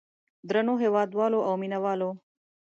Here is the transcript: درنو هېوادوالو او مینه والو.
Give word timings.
درنو 0.49 0.73
هېوادوالو 0.83 1.39
او 1.47 1.53
مینه 1.61 1.79
والو. 1.83 2.11